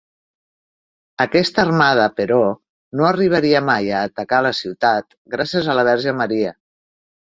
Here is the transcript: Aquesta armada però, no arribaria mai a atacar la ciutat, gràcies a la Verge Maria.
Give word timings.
Aquesta 1.25 1.63
armada 1.65 2.07
però, 2.23 2.41
no 3.01 3.07
arribaria 3.11 3.63
mai 3.71 3.95
a 4.01 4.03
atacar 4.09 4.43
la 4.49 4.57
ciutat, 4.65 5.19
gràcies 5.39 5.75
a 5.77 5.81
la 5.83 5.89
Verge 5.95 6.21
Maria. 6.25 6.61